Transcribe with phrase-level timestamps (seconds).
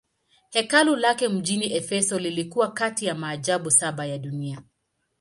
[0.51, 4.61] Hekalu lake mjini Efeso lilikuwa kati ya maajabu saba ya dunia.